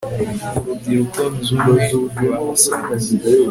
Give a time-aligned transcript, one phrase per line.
[0.57, 1.85] Mu Rubyiruko Nzi Umwe
[2.31, 3.11] bahasanze